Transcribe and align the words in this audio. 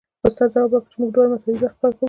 استاد 0.25 0.49
ځواب 0.53 0.69
ورکړ 0.73 0.87
چې 0.91 0.95
موږ 0.99 1.11
دواړه 1.13 1.29
مساوي 1.33 1.55
وخت 1.63 1.77
کار 1.81 1.91
کوو 1.93 1.97